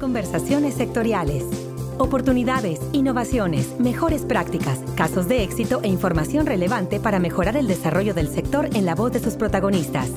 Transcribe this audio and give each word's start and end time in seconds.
Conversaciones 0.00 0.74
sectoriales. 0.74 1.44
Oportunidades, 1.98 2.80
innovaciones, 2.90 3.78
mejores 3.78 4.22
prácticas, 4.22 4.80
casos 4.96 5.28
de 5.28 5.44
éxito 5.44 5.82
e 5.84 5.88
información 5.88 6.46
relevante 6.46 6.98
para 6.98 7.20
mejorar 7.20 7.56
el 7.56 7.68
desarrollo 7.68 8.12
del 8.12 8.26
sector 8.26 8.68
en 8.74 8.86
la 8.86 8.96
voz 8.96 9.12
de 9.12 9.20
sus 9.20 9.34
protagonistas. 9.34 10.10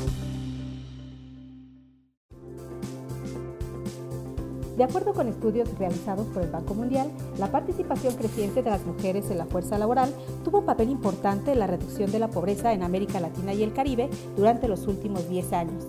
De 4.75 4.83
acuerdo 4.83 5.13
con 5.13 5.27
estudios 5.27 5.69
realizados 5.77 6.25
por 6.25 6.41
el 6.41 6.49
Banco 6.49 6.73
Mundial, 6.73 7.11
la 7.37 7.51
participación 7.51 8.15
creciente 8.15 8.63
de 8.63 8.71
las 8.71 8.83
mujeres 8.83 9.29
en 9.29 9.37
la 9.37 9.45
fuerza 9.45 9.77
laboral 9.77 10.11
tuvo 10.43 10.59
un 10.59 10.65
papel 10.65 10.89
importante 10.89 11.51
en 11.51 11.59
la 11.59 11.67
reducción 11.67 12.11
de 12.11 12.17
la 12.17 12.29
pobreza 12.29 12.73
en 12.73 12.81
América 12.81 13.19
Latina 13.19 13.53
y 13.53 13.61
el 13.61 13.73
Caribe 13.73 14.09
durante 14.35 14.67
los 14.67 14.87
últimos 14.87 15.29
10 15.29 15.53
años. 15.53 15.85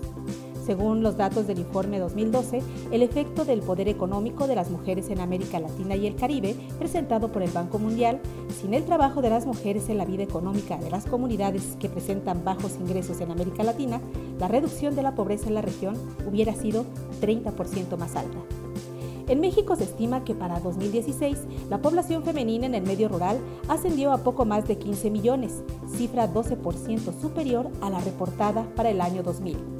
Según 0.69 1.03
los 1.03 1.17
datos 1.17 1.47
del 1.47 1.61
informe 1.61 1.99
2012, 1.99 2.61
el 2.93 3.01
efecto 3.01 3.47
del 3.47 3.63
poder 3.63 3.89
económico 3.89 4.47
de 4.47 4.55
las 4.55 4.69
mujeres 4.71 5.09
en 5.09 5.19
América 5.19 5.59
Latina 5.59 5.97
y 5.97 6.07
el 6.07 6.15
Caribe, 6.15 6.55
presentado 6.79 7.33
por 7.33 7.43
el 7.43 7.51
Banco 7.51 7.79
Mundial, 7.79 8.21
sin 8.61 8.75
el 8.75 8.85
trabajo 8.85 9.23
de 9.23 9.31
las 9.31 9.47
mujeres 9.47 9.89
en 9.89 9.97
la 9.97 10.05
vida 10.05 10.25
económica 10.25 10.77
de 10.77 10.91
las 10.91 11.07
comunidades 11.07 11.75
que 11.81 11.89
presentan 11.89 12.45
bajos 12.45 12.77
ingresos 12.79 13.19
en 13.23 13.31
América 13.31 13.63
Latina, 13.63 13.99
la 14.39 14.47
reducción 14.47 14.95
de 14.95 15.03
la 15.03 15.15
pobreza 15.15 15.49
en 15.49 15.55
la 15.55 15.63
región 15.63 15.97
hubiera 16.29 16.55
sido 16.55 16.85
30% 17.23 17.97
más 17.97 18.15
alta. 18.15 18.37
En 19.27 19.41
México 19.41 19.75
se 19.75 19.85
estima 19.85 20.23
que 20.23 20.35
para 20.35 20.61
2016 20.61 21.39
la 21.71 21.81
población 21.81 22.25
femenina 22.25 22.67
en 22.67 22.75
el 22.75 22.83
medio 22.83 23.09
rural 23.09 23.39
ascendió 23.69 24.13
a 24.13 24.19
poco 24.19 24.45
más 24.45 24.69
de 24.69 24.77
15 24.77 25.11
millones, 25.11 25.63
cifra 25.97 26.31
12% 26.31 27.19
superior 27.23 27.71
a 27.81 27.89
la 27.89 28.01
reportada 28.01 28.67
para 28.77 28.91
el 28.91 29.01
año 29.01 29.23
2000. 29.23 29.78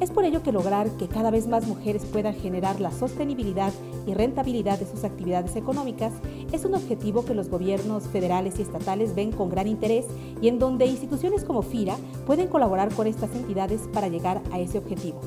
Es 0.00 0.10
por 0.10 0.24
ello 0.24 0.42
que 0.42 0.50
lograr 0.50 0.90
que 0.96 1.08
cada 1.08 1.30
vez 1.30 1.46
más 1.46 1.66
mujeres 1.66 2.06
puedan 2.06 2.34
generar 2.34 2.80
la 2.80 2.90
sostenibilidad 2.90 3.70
y 4.06 4.14
rentabilidad 4.14 4.78
de 4.78 4.86
sus 4.86 5.04
actividades 5.04 5.56
económicas 5.56 6.14
es 6.52 6.64
un 6.64 6.74
objetivo 6.74 7.26
que 7.26 7.34
los 7.34 7.50
gobiernos 7.50 8.04
federales 8.04 8.58
y 8.58 8.62
estatales 8.62 9.14
ven 9.14 9.30
con 9.30 9.50
gran 9.50 9.68
interés 9.68 10.06
y 10.40 10.48
en 10.48 10.58
donde 10.58 10.86
instituciones 10.86 11.44
como 11.44 11.60
FIRA 11.60 11.96
pueden 12.26 12.48
colaborar 12.48 12.92
con 12.94 13.06
estas 13.06 13.34
entidades 13.34 13.82
para 13.92 14.08
llegar 14.08 14.40
a 14.50 14.58
ese 14.58 14.78
objetivo. 14.78 15.20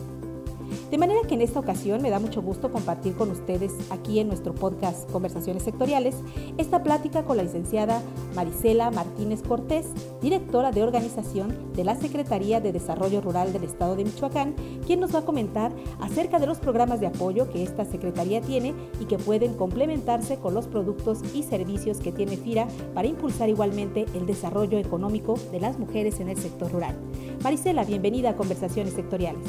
De 0.94 1.00
manera 1.00 1.22
que 1.28 1.34
en 1.34 1.42
esta 1.42 1.60
ocasión 1.60 2.04
me 2.04 2.12
da 2.12 2.20
mucho 2.20 2.44
gusto 2.44 2.72
compartir 2.72 3.16
con 3.16 3.32
ustedes 3.32 3.74
aquí 3.90 4.20
en 4.20 4.28
nuestro 4.28 4.54
podcast 4.54 5.12
Conversaciones 5.12 5.64
Sectoriales 5.64 6.18
esta 6.60 6.84
plática 6.84 7.24
con 7.24 7.36
la 7.36 7.42
licenciada 7.42 8.04
Marisela 8.36 8.92
Martínez 8.92 9.42
Cortés, 9.42 9.88
directora 10.22 10.72
de 10.72 10.84
organización 10.84 11.74
de 11.74 11.84
la 11.84 11.96
Secretaría 11.96 12.62
de 12.62 12.72
Desarrollo 12.72 13.22
Rural 13.22 13.54
del 13.54 13.64
Estado 13.64 13.96
de 13.96 14.04
Michoacán, 14.04 14.54
quien 14.86 15.00
nos 15.00 15.16
va 15.16 15.22
a 15.22 15.26
comentar 15.26 15.72
acerca 16.00 16.38
de 16.38 16.46
los 16.46 16.60
programas 16.60 17.00
de 17.00 17.08
apoyo 17.08 17.50
que 17.50 17.64
esta 17.64 17.86
Secretaría 17.86 18.42
tiene 18.42 18.76
y 19.00 19.06
que 19.06 19.18
pueden 19.18 19.56
complementarse 19.56 20.38
con 20.38 20.54
los 20.54 20.68
productos 20.68 21.22
y 21.34 21.42
servicios 21.42 22.02
que 22.02 22.12
tiene 22.12 22.38
FIRA 22.38 22.68
para 22.94 23.08
impulsar 23.08 23.50
igualmente 23.50 24.06
el 24.14 24.28
desarrollo 24.28 24.78
económico 24.78 25.40
de 25.52 25.60
las 25.60 25.80
mujeres 25.80 26.20
en 26.20 26.30
el 26.30 26.38
sector 26.38 26.72
rural. 26.72 26.96
Marisela, 27.42 27.84
bienvenida 27.84 28.30
a 28.30 28.36
Conversaciones 28.36 28.94
Sectoriales. 28.94 29.42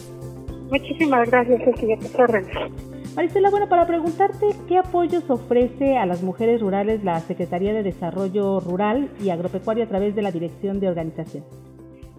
Muchísimas 0.70 1.31
gracias, 1.31 1.62
Cecilia 1.62 1.98
Maricela, 3.15 3.51
bueno, 3.51 3.69
para 3.69 3.87
preguntarte, 3.87 4.47
¿qué 4.67 4.79
apoyos 4.79 5.29
ofrece 5.31 5.97
a 5.97 6.07
las 6.07 6.23
mujeres 6.23 6.61
rurales 6.61 7.05
la 7.05 7.20
Secretaría 7.20 7.73
de 7.73 7.84
Desarrollo 7.84 8.59
Rural 8.59 9.09
y 9.20 9.31
Agropecuario 9.31 9.85
a 9.85 9.87
través 9.87 10.17
de 10.17 10.23
la 10.23 10.33
Dirección 10.33 10.81
de 10.81 10.89
Organización? 10.89 11.45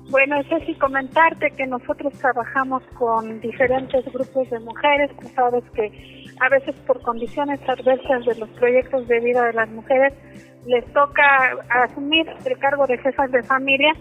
Bueno, 0.10 0.36
Ceci, 0.48 0.76
comentarte 0.76 1.50
que 1.52 1.66
nosotros 1.66 2.14
trabajamos 2.14 2.84
con 2.94 3.42
diferentes 3.42 4.06
grupos 4.14 4.50
de 4.52 4.60
mujeres. 4.60 5.12
Tú 5.20 5.28
sabes 5.30 5.64
que 5.74 5.92
a 6.40 6.50
veces 6.50 6.76
por 6.88 7.02
condiciones 7.02 7.60
adversas 7.68 8.24
de 8.26 8.36
los 8.36 8.50
proyectos 8.50 9.08
de 9.08 9.20
vida 9.20 9.48
de 9.48 9.54
las 9.54 9.70
mujeres 9.70 10.14
les 10.68 10.86
toca 10.94 11.58
asumir 11.84 12.28
el 12.46 12.58
cargo 12.60 12.86
de 12.86 12.98
jefas 13.00 13.32
de 13.32 13.42
familia. 13.44 13.94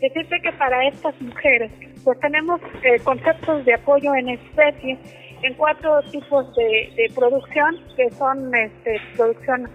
Decirte 0.00 0.40
que 0.42 0.52
para 0.52 0.86
estas 0.86 1.20
mujeres 1.20 1.70
pues 2.04 2.18
tenemos 2.20 2.60
eh, 2.82 2.98
conceptos 3.04 3.64
de 3.64 3.74
apoyo 3.74 4.14
en 4.14 4.30
especie 4.30 4.98
en 5.42 5.54
cuatro 5.54 6.02
tipos 6.10 6.54
de, 6.54 7.10
producción, 7.14 7.76
que 7.96 8.10
son 8.10 8.54
este, 8.54 9.00
producción 9.16 9.68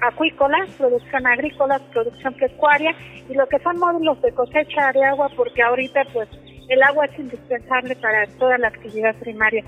acuícola, 0.00 0.66
producción 0.78 1.26
agrícola, 1.26 1.78
producción 1.92 2.32
pecuaria 2.34 2.94
y 3.28 3.34
lo 3.34 3.46
que 3.48 3.58
son 3.58 3.78
módulos 3.78 4.20
de 4.22 4.32
cosecha 4.32 4.92
de 4.92 5.04
agua, 5.04 5.30
porque 5.36 5.62
ahorita 5.62 6.04
pues 6.12 6.28
el 6.68 6.82
agua 6.82 7.04
es 7.06 7.18
indispensable 7.18 7.96
para 7.96 8.26
toda 8.38 8.56
la 8.58 8.68
actividad 8.68 9.14
primaria. 9.16 9.62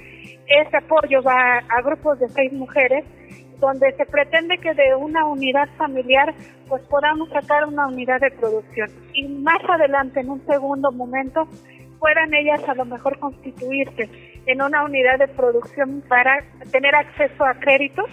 Este 0.47 0.77
apoyo 0.77 1.23
va 1.23 1.59
a 1.59 1.83
grupos 1.83 2.19
de 2.19 2.29
seis 2.31 2.53
mujeres 2.53 3.05
donde 3.61 3.93
se 3.93 4.07
pretende 4.07 4.59
que 4.59 4.75
de 4.75 4.95
una 4.95 5.27
unidad 5.27 5.69
familiar 5.77 6.35
pues 6.69 6.83
podamos 6.85 7.29
sacar 7.31 7.67
una 7.67 7.87
unidad 7.87 8.21
de 8.21 8.31
producción. 8.31 8.89
Y 9.13 9.29
más 9.29 9.61
adelante 9.69 10.21
en 10.21 10.31
un 10.31 10.45
segundo 10.47 10.91
momento 10.91 11.47
puedan 11.99 12.33
ellas 12.33 12.67
a 12.67 12.75
lo 12.75 12.87
mejor 12.87 13.19
constituirse 13.19 14.09
en 14.47 14.63
una 14.63 14.85
unidad 14.85 15.19
de 15.19 15.29
producción 15.29 16.03
para 16.09 16.43
tener 16.73 16.95
acceso 16.95 17.45
a 17.45 17.55
créditos 17.55 18.07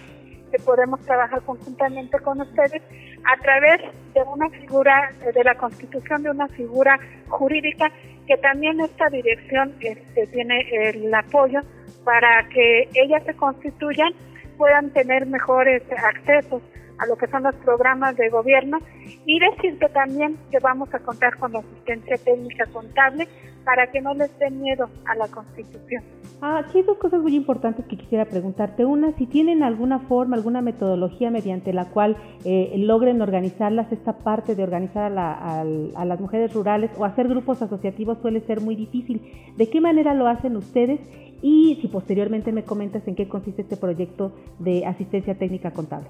que 0.50 0.58
podemos 0.58 1.00
trabajar 1.04 1.42
conjuntamente 1.42 2.18
con 2.20 2.40
ustedes 2.40 2.82
a 3.24 3.40
través 3.42 3.80
de 4.14 4.22
una 4.22 4.48
figura, 4.50 5.12
de 5.34 5.44
la 5.44 5.54
constitución 5.56 6.22
de 6.22 6.30
una 6.30 6.48
figura 6.48 6.98
jurídica 7.28 7.90
que 8.26 8.36
también 8.36 8.80
esta 8.80 9.08
dirección 9.08 9.74
este, 9.80 10.26
tiene 10.28 10.66
el 10.70 11.12
apoyo 11.14 11.60
para 12.04 12.46
que 12.48 12.88
ellas 12.94 13.22
se 13.24 13.34
constituyan 13.34 14.12
puedan 14.58 14.90
tener 14.90 15.24
mejores 15.26 15.82
accesos 15.96 16.60
a 16.98 17.06
lo 17.06 17.16
que 17.16 17.28
son 17.28 17.44
los 17.44 17.54
programas 17.56 18.16
de 18.16 18.28
gobierno 18.28 18.78
y 19.24 19.38
decirte 19.38 19.88
también 19.90 20.36
que 20.50 20.58
vamos 20.58 20.92
a 20.92 20.98
contar 20.98 21.36
con 21.38 21.56
asistencia 21.56 22.16
técnica 22.18 22.66
contable 22.72 23.28
para 23.68 23.86
que 23.88 24.00
no 24.00 24.14
les 24.14 24.30
dé 24.38 24.48
miedo 24.48 24.88
a 25.04 25.14
la 25.14 25.28
Constitución. 25.28 26.02
Ah, 26.40 26.56
aquí 26.64 26.78
hay 26.78 26.84
dos 26.84 26.96
cosas 26.96 27.20
muy 27.20 27.36
importantes 27.36 27.84
que 27.84 27.98
quisiera 27.98 28.24
preguntarte. 28.24 28.86
Una, 28.86 29.12
si 29.18 29.26
tienen 29.26 29.62
alguna 29.62 29.98
forma, 29.98 30.36
alguna 30.36 30.62
metodología 30.62 31.30
mediante 31.30 31.74
la 31.74 31.84
cual 31.84 32.16
eh, 32.46 32.72
logren 32.78 33.20
organizarlas, 33.20 33.92
esta 33.92 34.14
parte 34.20 34.54
de 34.54 34.62
organizar 34.62 35.12
a, 35.18 35.60
a, 35.60 36.04
las 36.06 36.18
mujeres 36.18 36.54
rurales 36.54 36.90
o 36.96 37.04
hacer 37.04 37.28
grupos 37.28 37.60
asociativos 37.60 38.16
suele 38.22 38.40
ser 38.40 38.62
muy 38.62 38.74
difícil. 38.74 39.20
¿De 39.58 39.68
qué 39.68 39.82
manera 39.82 40.14
lo 40.14 40.28
hacen 40.28 40.56
ustedes? 40.56 40.98
Y 41.42 41.76
si 41.82 41.88
posteriormente 41.88 42.52
me 42.52 42.62
comentas 42.62 43.06
en 43.06 43.16
qué 43.16 43.28
consiste 43.28 43.60
este 43.60 43.76
proyecto 43.76 44.32
de 44.58 44.86
asistencia 44.86 45.34
técnica 45.34 45.72
contable. 45.72 46.08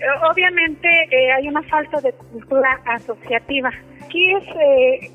Eh, 0.00 0.04
obviamente 0.32 0.88
eh, 1.10 1.30
hay 1.30 1.46
una 1.46 1.62
falta 1.64 2.00
de 2.00 2.14
cultura 2.14 2.80
asociativa. 2.86 3.70
Aquí 4.02 4.32
es, 4.32 4.44
eh, 4.56 5.10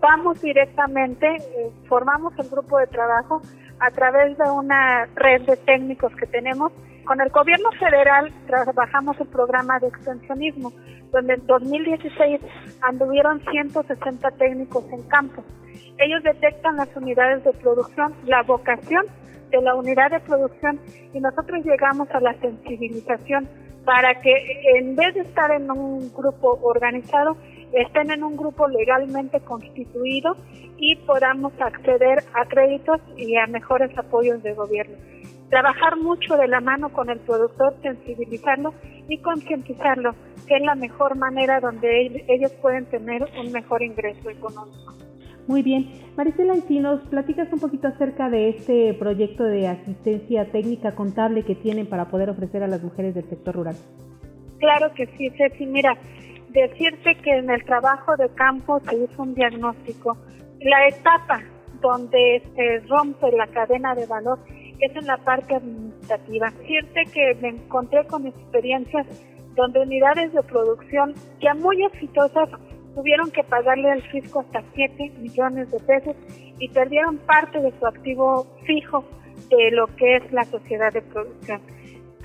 vamos 0.00 0.40
directamente, 0.40 1.36
formamos 1.88 2.32
el 2.38 2.48
grupo 2.48 2.78
de 2.78 2.86
trabajo 2.86 3.40
a 3.78 3.90
través 3.90 4.36
de 4.36 4.50
una 4.50 5.06
red 5.14 5.42
de 5.42 5.56
técnicos 5.56 6.14
que 6.16 6.26
tenemos. 6.26 6.72
Con 7.04 7.20
el 7.20 7.30
gobierno 7.30 7.70
federal 7.78 8.32
trabajamos 8.46 9.18
el 9.20 9.26
programa 9.28 9.78
de 9.78 9.88
extensionismo, 9.88 10.72
donde 11.12 11.34
en 11.34 11.46
2016 11.46 12.40
anduvieron 12.82 13.42
160 13.50 14.30
técnicos 14.32 14.84
en 14.92 15.02
campo. 15.08 15.42
Ellos 15.98 16.22
detectan 16.22 16.76
las 16.76 16.94
unidades 16.96 17.44
de 17.44 17.52
producción, 17.52 18.14
la 18.26 18.42
vocación 18.42 19.04
de 19.50 19.60
la 19.60 19.74
unidad 19.74 20.10
de 20.10 20.20
producción 20.20 20.78
y 21.12 21.20
nosotros 21.20 21.64
llegamos 21.64 22.08
a 22.12 22.20
la 22.20 22.34
sensibilización 22.34 23.48
para 23.84 24.14
que 24.20 24.32
en 24.76 24.94
vez 24.94 25.14
de 25.14 25.20
estar 25.22 25.50
en 25.50 25.70
un 25.70 26.12
grupo 26.12 26.58
organizado, 26.62 27.36
estén 27.72 28.10
en 28.10 28.24
un 28.24 28.36
grupo 28.36 28.68
legalmente 28.68 29.40
constituido 29.40 30.36
y 30.78 30.96
podamos 30.96 31.52
acceder 31.60 32.24
a 32.34 32.46
créditos 32.46 33.00
y 33.16 33.36
a 33.36 33.46
mejores 33.46 33.96
apoyos 33.96 34.42
de 34.42 34.54
gobierno. 34.54 34.96
Trabajar 35.50 35.96
mucho 35.96 36.36
de 36.36 36.48
la 36.48 36.60
mano 36.60 36.90
con 36.90 37.10
el 37.10 37.18
productor, 37.18 37.74
sensibilizarlo 37.82 38.72
y 39.08 39.18
concientizarlo, 39.18 40.14
que 40.46 40.56
es 40.56 40.62
la 40.62 40.74
mejor 40.74 41.16
manera 41.16 41.60
donde 41.60 42.24
ellos 42.28 42.52
pueden 42.62 42.86
tener 42.86 43.26
un 43.38 43.50
mejor 43.52 43.82
ingreso 43.82 44.30
económico. 44.30 44.94
Muy 45.46 45.62
bien. 45.62 45.88
Maricela, 46.16 46.54
si 46.68 46.78
nos 46.78 47.00
platicas 47.08 47.52
un 47.52 47.58
poquito 47.58 47.88
acerca 47.88 48.30
de 48.30 48.50
este 48.50 48.94
proyecto 48.94 49.42
de 49.42 49.66
asistencia 49.66 50.44
técnica 50.52 50.94
contable 50.94 51.44
que 51.44 51.56
tienen 51.56 51.88
para 51.88 52.08
poder 52.08 52.30
ofrecer 52.30 52.62
a 52.62 52.68
las 52.68 52.82
mujeres 52.82 53.16
del 53.16 53.28
sector 53.28 53.56
rural. 53.56 53.74
Claro 54.58 54.94
que 54.94 55.06
sí, 55.16 55.30
Ceci. 55.30 55.66
Mira, 55.66 55.96
decirte 56.52 57.14
que 57.16 57.38
en 57.38 57.50
el 57.50 57.64
trabajo 57.64 58.16
de 58.16 58.28
campo 58.34 58.80
se 58.80 58.96
hizo 58.96 59.22
un 59.22 59.34
diagnóstico. 59.34 60.16
La 60.60 60.88
etapa 60.88 61.42
donde 61.80 62.42
se 62.54 62.80
rompe 62.88 63.30
la 63.32 63.46
cadena 63.46 63.94
de 63.94 64.06
valor 64.06 64.38
es 64.80 64.94
en 64.96 65.06
la 65.06 65.16
parte 65.18 65.54
administrativa. 65.54 66.50
Decirte 66.50 67.04
que 67.12 67.34
me 67.40 67.48
encontré 67.48 68.06
con 68.06 68.26
experiencias 68.26 69.06
donde 69.54 69.80
unidades 69.80 70.32
de 70.32 70.42
producción 70.42 71.14
ya 71.40 71.54
muy 71.54 71.84
exitosas 71.84 72.48
tuvieron 72.94 73.30
que 73.30 73.44
pagarle 73.44 73.90
al 73.90 74.02
fisco 74.02 74.40
hasta 74.40 74.62
7 74.74 75.12
millones 75.18 75.70
de 75.70 75.78
pesos 75.80 76.16
y 76.58 76.68
perdieron 76.68 77.18
parte 77.18 77.60
de 77.60 77.72
su 77.78 77.86
activo 77.86 78.46
fijo 78.66 79.04
de 79.48 79.70
lo 79.70 79.86
que 79.96 80.16
es 80.16 80.32
la 80.32 80.44
sociedad 80.44 80.92
de 80.92 81.02
producción. 81.02 81.60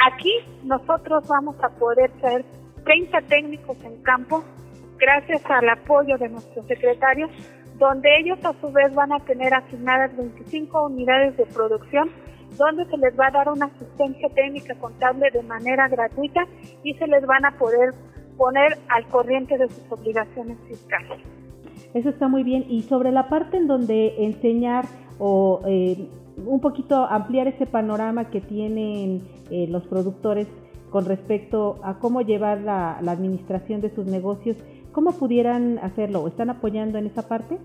Aquí 0.06 0.34
nosotros 0.64 1.28
vamos 1.28 1.56
a 1.64 1.70
poder 1.70 2.12
ser 2.22 2.44
30 2.86 3.22
técnicos 3.24 3.78
en 3.84 4.02
campo 4.04 4.44
gracias 4.98 5.44
al 5.50 5.68
apoyo 5.70 6.18
de 6.18 6.30
nuestros 6.30 6.66
secretarios, 6.68 7.30
donde 7.78 8.10
ellos 8.20 8.40
a 8.46 8.54
su 8.62 8.72
vez 8.72 8.94
van 8.96 9.12
a 9.12 9.20
tener 9.20 9.54
asignadas 9.54 10.16
25 10.16 10.86
unidades 10.86 11.36
de 11.36 11.46
producción, 11.48 12.10
donde 12.58 12.86
se 12.86 12.98
les 12.98 13.20
va 13.20 13.28
a 13.28 13.32
dar 13.32 13.50
una 13.50 13.66
asistencia 13.66 14.30
técnica 14.30 14.76
contable 14.76 15.30
de 15.32 15.44
manera 15.44 15.90
gratuita 15.90 16.42
y 16.84 16.94
se 16.94 17.08
les 17.08 17.26
van 17.26 17.46
a 17.46 17.58
poder 17.58 17.94
poner 18.38 18.78
al 18.88 19.06
corriente 19.08 19.58
de 19.58 19.68
sus 19.68 19.92
obligaciones 19.92 20.58
fiscales. 20.68 21.20
Eso 21.94 22.10
está 22.10 22.28
muy 22.28 22.44
bien. 22.44 22.66
Y 22.70 22.84
sobre 22.84 23.12
la 23.12 23.28
parte 23.28 23.58
en 23.58 23.68
donde 23.68 24.26
enseñar 24.26 24.86
o 25.20 25.62
eh, 25.66 26.08
un 26.46 26.60
poquito 26.60 27.06
ampliar 27.06 27.48
ese 27.48 27.66
panorama 27.66 28.30
que 28.30 28.42
tienen 28.42 29.22
eh, 29.50 29.68
los 29.70 29.86
productores 29.88 30.48
con 30.96 31.04
respecto 31.04 31.78
a 31.84 31.96
cómo 32.00 32.22
llevar 32.22 32.62
la, 32.62 32.92
administración 33.00 33.82
de 33.82 33.94
sus 33.94 34.06
negocios, 34.06 34.56
¿cómo 34.94 35.12
pudieran 35.12 35.78
hacerlo? 35.80 36.22
¿O 36.22 36.30
están 36.30 36.50
apoyando 36.50 36.98
en 36.98 37.06
esa 37.06 37.28
parte? 37.28 37.58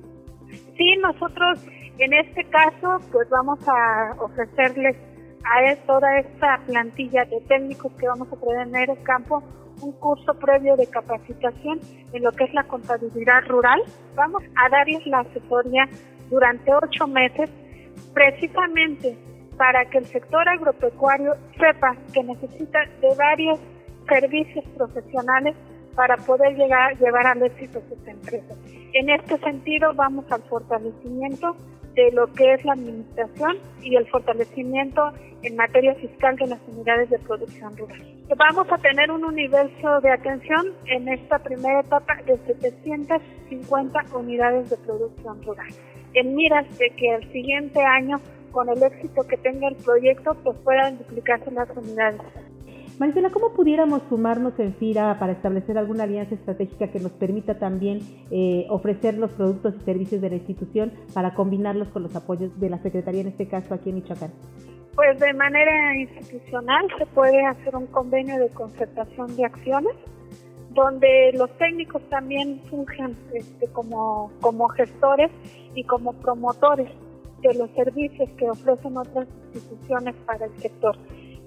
Sí, 0.76 0.96
nosotros 1.00 1.64
en 1.98 2.12
este 2.12 2.42
caso 2.46 2.98
pues 3.12 3.30
vamos 3.30 3.60
a 3.68 4.16
ofrecerles 4.18 4.96
a 5.44 5.76
toda 5.86 6.18
esta 6.18 6.58
plantilla 6.66 7.24
de 7.26 7.40
técnicos 7.42 7.92
que 7.92 8.08
vamos 8.08 8.26
a 8.32 8.64
tener 8.64 8.90
en 8.90 9.04
campo 9.04 9.44
un 9.80 9.92
curso 9.92 10.34
previo 10.34 10.74
de 10.74 10.88
capacitación 10.88 11.78
en 12.12 12.24
lo 12.24 12.32
que 12.32 12.42
es 12.42 12.52
la 12.52 12.64
contabilidad 12.64 13.42
rural. 13.46 13.80
Vamos 14.16 14.42
a 14.56 14.68
darles 14.70 15.06
la 15.06 15.20
asesoría 15.20 15.88
durante 16.30 16.74
ocho 16.74 17.06
meses 17.06 17.48
precisamente 18.12 19.16
para 19.60 19.84
que 19.84 19.98
el 19.98 20.06
sector 20.06 20.48
agropecuario 20.48 21.34
sepa 21.58 21.94
que 22.14 22.22
necesita 22.22 22.78
de 23.02 23.14
varios 23.14 23.60
servicios 24.08 24.64
profesionales 24.74 25.54
para 25.94 26.16
poder 26.16 26.56
llegar, 26.56 26.98
llevar 26.98 27.26
al 27.26 27.42
éxito 27.42 27.82
sus 27.86 28.08
empresas. 28.08 28.56
En 28.94 29.10
este 29.10 29.36
sentido, 29.36 29.92
vamos 29.92 30.24
al 30.32 30.40
fortalecimiento 30.44 31.54
de 31.92 32.10
lo 32.12 32.32
que 32.32 32.54
es 32.54 32.64
la 32.64 32.72
administración 32.72 33.58
y 33.82 33.96
el 33.96 34.06
fortalecimiento 34.08 35.12
en 35.42 35.56
materia 35.56 35.94
fiscal 35.96 36.36
de 36.36 36.46
las 36.46 36.60
unidades 36.66 37.10
de 37.10 37.18
producción 37.18 37.76
rural. 37.76 38.00
Vamos 38.34 38.66
a 38.72 38.78
tener 38.78 39.10
un 39.10 39.26
universo 39.26 40.00
de 40.00 40.10
atención 40.10 40.68
en 40.86 41.06
esta 41.06 41.38
primera 41.38 41.80
etapa 41.80 42.14
de 42.24 42.38
750 42.46 44.04
unidades 44.14 44.70
de 44.70 44.76
producción 44.78 45.42
rural 45.42 45.68
en 46.14 46.34
miras 46.34 46.66
de 46.78 46.90
que 46.90 47.14
el 47.14 47.32
siguiente 47.32 47.80
año, 47.80 48.20
con 48.50 48.68
el 48.68 48.82
éxito 48.82 49.22
que 49.26 49.36
tenga 49.36 49.68
el 49.68 49.76
proyecto, 49.76 50.34
pues 50.42 50.56
puedan 50.58 50.98
duplicarse 50.98 51.50
las 51.50 51.68
unidades. 51.76 52.20
Maricela, 53.00 53.30
¿cómo 53.30 53.54
pudiéramos 53.54 54.02
sumarnos 54.10 54.58
en 54.58 54.74
FIRA 54.74 55.18
para 55.18 55.32
establecer 55.32 55.78
alguna 55.78 56.04
alianza 56.04 56.34
estratégica 56.34 56.88
que 56.88 57.00
nos 57.00 57.12
permita 57.12 57.58
también 57.58 58.00
eh, 58.30 58.66
ofrecer 58.68 59.16
los 59.16 59.32
productos 59.32 59.74
y 59.76 59.84
servicios 59.86 60.20
de 60.20 60.28
la 60.28 60.36
institución 60.36 60.92
para 61.14 61.32
combinarlos 61.32 61.88
con 61.88 62.02
los 62.02 62.14
apoyos 62.14 62.60
de 62.60 62.68
la 62.68 62.76
Secretaría, 62.82 63.22
en 63.22 63.28
este 63.28 63.48
caso 63.48 63.72
aquí 63.72 63.88
en 63.88 63.96
Michoacán? 63.96 64.32
Pues 64.94 65.18
de 65.18 65.32
manera 65.32 65.96
institucional 65.96 66.86
se 66.98 67.06
puede 67.06 67.42
hacer 67.46 67.74
un 67.74 67.86
convenio 67.86 68.38
de 68.38 68.50
concertación 68.50 69.34
de 69.34 69.46
acciones 69.46 69.96
donde 70.74 71.32
los 71.34 71.50
técnicos 71.56 72.02
también 72.10 72.60
fungen 72.68 73.16
este, 73.32 73.66
como, 73.68 74.30
como 74.40 74.68
gestores 74.68 75.30
y 75.74 75.84
como 75.84 76.12
promotores 76.12 76.90
de 77.42 77.54
los 77.54 77.70
servicios 77.70 78.28
que 78.36 78.50
ofrecen 78.50 78.96
otras 78.96 79.28
instituciones 79.54 80.14
para 80.26 80.46
el 80.46 80.56
sector. 80.58 80.96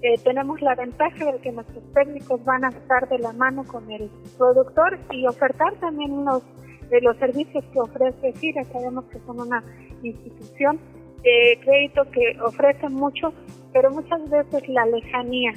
Eh, 0.02 0.18
tenemos 0.22 0.60
la 0.60 0.74
ventaja 0.74 1.32
de 1.32 1.38
que 1.38 1.52
nuestros 1.52 1.82
técnicos 1.94 2.44
van 2.44 2.64
a 2.64 2.68
estar 2.68 3.08
de 3.08 3.18
la 3.18 3.32
mano 3.32 3.64
con 3.64 3.90
el 3.90 4.10
productor 4.36 4.98
y 5.10 5.26
ofertar 5.26 5.74
también 5.80 6.24
los, 6.24 6.42
de 6.90 7.00
los 7.00 7.16
servicios 7.16 7.64
que 7.72 7.80
ofrece 7.80 8.32
FIRA. 8.34 8.64
Sabemos 8.64 9.04
que 9.06 9.18
son 9.20 9.40
una 9.40 9.64
institución 10.02 10.78
de 11.22 11.58
crédito 11.64 12.04
que 12.10 12.38
ofrece 12.42 12.88
mucho, 12.90 13.32
pero 13.72 13.90
muchas 13.90 14.28
veces 14.28 14.68
la 14.68 14.84
lejanía 14.84 15.52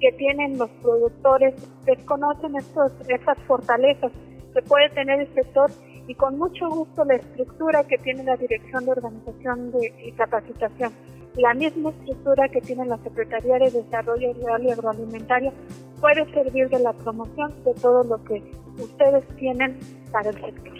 que 0.00 0.10
tienen 0.12 0.58
los 0.58 0.68
productores 0.82 1.54
desconocen 1.84 2.56
estos, 2.56 2.92
esas 3.08 3.38
fortalezas 3.46 4.10
que 4.52 4.62
puede 4.62 4.90
tener 4.90 5.20
el 5.20 5.32
sector 5.32 5.70
y 6.06 6.14
con 6.14 6.38
mucho 6.38 6.68
gusto 6.68 7.04
la 7.04 7.16
estructura 7.16 7.84
que 7.84 7.98
tiene 7.98 8.24
la 8.24 8.36
Dirección 8.36 8.84
de 8.84 8.92
Organización 8.92 9.72
de, 9.72 9.92
y 10.04 10.12
Capacitación, 10.12 10.92
la 11.36 11.54
misma 11.54 11.90
estructura 11.90 12.48
que 12.48 12.60
tiene 12.60 12.84
la 12.86 12.98
Secretaría 12.98 13.58
de 13.58 13.70
Desarrollo 13.70 14.32
Rural 14.34 14.64
y 14.64 14.70
Agroalimentario, 14.70 15.52
puede 16.00 16.30
servir 16.32 16.68
de 16.68 16.80
la 16.80 16.92
promoción 16.92 17.54
de 17.64 17.74
todo 17.74 18.04
lo 18.04 18.22
que 18.24 18.42
ustedes 18.78 19.26
tienen 19.36 19.78
para 20.10 20.30
el 20.30 20.36
sector. 20.36 20.72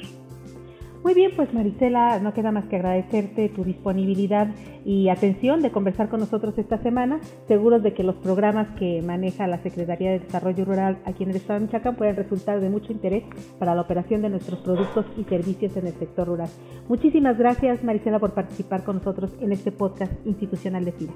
Muy 1.03 1.15
bien, 1.15 1.33
pues 1.35 1.53
Marisela, 1.53 2.21
no 2.21 2.33
queda 2.33 2.53
más 2.53 2.67
que 2.67 2.77
agradecerte 2.77 3.49
tu 3.49 3.65
disponibilidad 3.65 4.49
y 4.85 5.09
atención 5.09 5.63
de 5.63 5.71
conversar 5.71 6.09
con 6.09 6.21
nosotros 6.21 6.57
esta 6.59 6.79
semana, 6.79 7.21
seguros 7.49 7.83
de 7.83 7.95
que 7.95 8.03
los 8.03 8.17
programas 8.17 8.69
que 8.79 9.03
maneja 9.03 9.47
la 9.47 9.59
Secretaría 9.63 10.11
de 10.11 10.21
Desarrollo 10.21 10.65
Rural 10.65 10.99
aquí 11.05 11.25
en 11.25 11.31
el 11.31 11.37
Estado 11.37 11.61
de 11.61 11.67
Michoacán 11.67 11.97
pueden 11.97 12.17
resultar 12.17 12.61
de 12.61 12.69
mucho 12.69 12.93
interés 12.93 13.25
para 13.59 13.75
la 13.75 13.83
operación 13.83 14.23
de 14.23 14.31
nuestros 14.31 14.61
productos 14.61 15.07
y 15.17 15.25
servicios 15.25 15.77
en 15.77 15.87
el 15.87 15.95
sector 15.95 16.29
rural. 16.29 16.49
Muchísimas 16.89 17.39
gracias 17.39 17.83
Marisela 17.85 18.19
por 18.19 18.35
participar 18.35 18.85
con 18.85 18.97
nosotros 18.97 19.37
en 19.41 19.53
este 19.53 19.73
podcast 19.73 20.13
institucional 20.27 20.85
de 20.85 20.93
FIRA. 20.93 21.13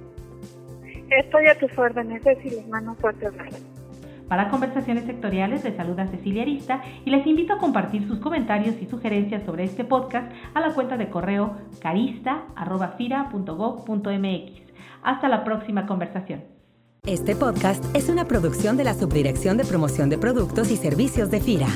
Estoy 1.10 1.46
a 1.46 1.58
tus 1.58 1.76
órdenes, 1.78 2.22
y 2.44 2.50
les 2.50 2.68
mando 2.68 2.94
fuerte 2.96 3.26
abrazo. 3.26 3.65
Para 4.28 4.50
conversaciones 4.50 5.04
sectoriales 5.04 5.64
les 5.64 5.76
saluda 5.76 6.08
Cecilia 6.08 6.42
Arista 6.42 6.82
y 7.04 7.10
les 7.10 7.24
invito 7.26 7.52
a 7.52 7.58
compartir 7.58 8.08
sus 8.08 8.18
comentarios 8.18 8.74
y 8.80 8.86
sugerencias 8.86 9.44
sobre 9.44 9.64
este 9.64 9.84
podcast 9.84 10.32
a 10.54 10.60
la 10.60 10.72
cuenta 10.74 10.96
de 10.96 11.10
correo 11.10 11.56
carista.fira.gov.mx. 11.80 14.62
Hasta 15.02 15.28
la 15.28 15.44
próxima 15.44 15.86
conversación. 15.86 16.42
Este 17.04 17.36
podcast 17.36 17.84
es 17.94 18.08
una 18.08 18.24
producción 18.24 18.76
de 18.76 18.82
la 18.82 18.94
Subdirección 18.94 19.56
de 19.56 19.64
Promoción 19.64 20.10
de 20.10 20.18
Productos 20.18 20.72
y 20.72 20.76
Servicios 20.76 21.30
de 21.30 21.40
FIRA. 21.40 21.68